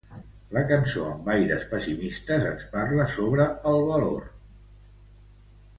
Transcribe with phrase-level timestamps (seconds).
[0.55, 4.29] La cançó amb aires pessimistes ens parla sobre el valor.